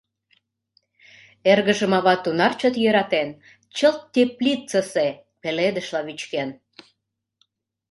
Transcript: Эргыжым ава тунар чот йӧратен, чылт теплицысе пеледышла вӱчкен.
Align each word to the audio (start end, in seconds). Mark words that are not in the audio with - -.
Эргыжым 1.51 1.93
ава 1.97 2.13
тунар 2.23 2.53
чот 2.59 2.75
йӧратен, 2.83 3.29
чылт 3.77 4.01
теплицысе 4.13 5.07
пеледышла 5.41 6.01
вӱчкен. 6.07 6.49